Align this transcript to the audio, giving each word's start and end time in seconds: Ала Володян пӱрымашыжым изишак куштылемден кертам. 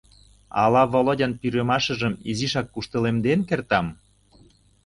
Ала 0.63 0.83
Володян 0.91 1.31
пӱрымашыжым 1.39 2.13
изишак 2.29 2.67
куштылемден 2.73 3.39
кертам. 3.49 3.87